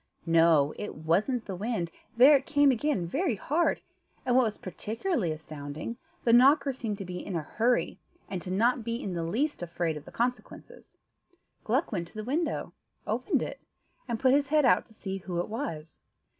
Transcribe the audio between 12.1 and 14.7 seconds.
the window, opened it, and put his head